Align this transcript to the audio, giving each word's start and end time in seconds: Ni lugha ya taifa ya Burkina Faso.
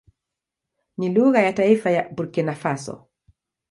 Ni 0.97 1.09
lugha 1.13 1.41
ya 1.41 1.53
taifa 1.53 1.89
ya 1.91 2.09
Burkina 2.09 2.55
Faso. 2.55 3.07